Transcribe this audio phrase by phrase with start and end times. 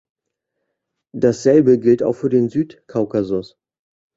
[1.13, 3.55] Dasselbe gilt auch für den Südkaukasus.